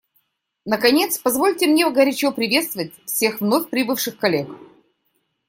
[0.65, 4.49] Наконец, позвольте мне горячо приветствовать всех вновь прибывших коллег.